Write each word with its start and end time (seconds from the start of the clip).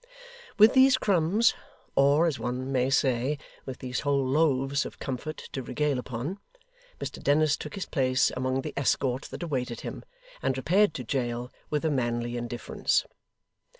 With 0.57 0.73
these 0.73 0.97
crumbs, 0.97 1.53
or 1.95 2.25
as 2.25 2.39
one 2.39 2.71
may 2.71 2.89
say, 2.89 3.37
with 3.67 3.77
these 3.77 3.99
whole 3.99 4.25
loaves 4.25 4.83
of 4.83 4.97
comfort 4.97 5.37
to 5.53 5.61
regale 5.61 5.99
upon, 5.99 6.39
Mr 6.99 7.21
Dennis 7.21 7.55
took 7.55 7.75
his 7.75 7.85
place 7.85 8.31
among 8.35 8.61
the 8.63 8.73
escort 8.75 9.25
that 9.25 9.43
awaited 9.43 9.81
him, 9.81 10.03
and 10.41 10.57
repaired 10.57 10.95
to 10.95 11.03
jail 11.03 11.51
with 11.69 11.85
a 11.85 11.91
manly 11.91 12.35
indifference. 12.35 13.05